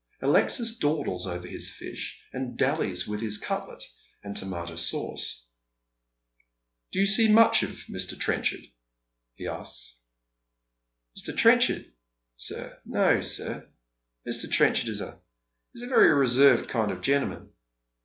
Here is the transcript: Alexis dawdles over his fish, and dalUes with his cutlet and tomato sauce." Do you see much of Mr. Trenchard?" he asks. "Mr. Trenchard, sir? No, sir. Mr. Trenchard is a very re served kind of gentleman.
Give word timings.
Alexis 0.19 0.75
dawdles 0.79 1.27
over 1.27 1.47
his 1.47 1.69
fish, 1.69 2.23
and 2.33 2.57
dalUes 2.57 3.07
with 3.07 3.21
his 3.21 3.37
cutlet 3.37 3.83
and 4.23 4.35
tomato 4.35 4.75
sauce." 4.75 5.45
Do 6.91 6.99
you 6.99 7.05
see 7.05 7.27
much 7.31 7.61
of 7.61 7.69
Mr. 7.87 8.17
Trenchard?" 8.19 8.61
he 9.35 9.47
asks. 9.47 9.97
"Mr. 11.15 11.37
Trenchard, 11.37 11.93
sir? 12.35 12.81
No, 12.83 13.21
sir. 13.21 13.69
Mr. 14.27 14.51
Trenchard 14.51 14.89
is 14.89 15.01
a 15.01 15.21
very 15.75 16.11
re 16.11 16.25
served 16.25 16.67
kind 16.67 16.91
of 16.91 17.01
gentleman. 17.01 17.51